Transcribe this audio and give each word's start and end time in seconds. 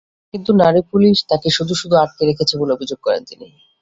কিন্তু 0.33 0.51
নারী 0.61 0.81
পুলিশ 0.91 1.15
তাঁকে 1.29 1.49
শুধু 1.57 1.73
শুধু 1.81 1.95
আটকে 1.95 2.23
রেখেছে 2.29 2.53
বলে 2.59 2.71
অভিযোগ 2.73 2.99
করেন 3.03 3.21
তিনি। 3.29 3.47